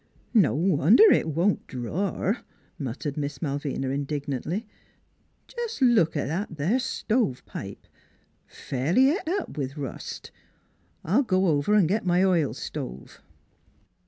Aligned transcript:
"No 0.33 0.55
wonder 0.55 1.03
it 1.13 1.27
won't 1.29 1.67
dror!" 1.67 2.37
muttered 2.79 3.17
Miss 3.17 3.39
Malvina 3.39 3.89
indignantly." 3.89 4.65
Jes' 5.59 5.79
look 5.79 6.17
at 6.17 6.25
that 6.27 6.57
there 6.57 6.79
stove 6.79 7.45
pipe 7.45 7.85
fairly 8.47 9.09
et 9.09 9.27
up 9.27 9.59
with 9.59 9.77
rust! 9.77 10.31
I'll 11.05 11.21
go 11.21 11.45
over 11.45 11.75
an' 11.75 11.85
git 11.85 12.01
m' 12.01 12.09
oil 12.09 12.55
stove." 12.55 13.21